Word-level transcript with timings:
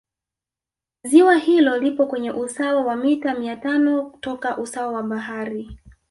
Ziwa 1.03 1.37
hilo 1.37 1.77
lipo 1.77 2.05
kwenye 2.05 2.31
usawa 2.31 2.81
wa 2.81 2.95
mita 2.95 3.35
mia 3.35 3.55
tano 3.57 4.17
toka 4.19 4.57
usawa 4.57 4.93
wa 4.93 5.03
bahari 5.03 5.77